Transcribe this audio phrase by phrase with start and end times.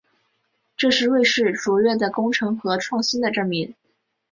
[0.75, 3.75] 这是瑞士卓越的工程和创新的证明。